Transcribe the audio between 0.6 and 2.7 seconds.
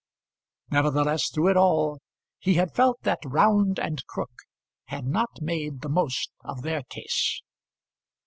Nevertheless, through it all, he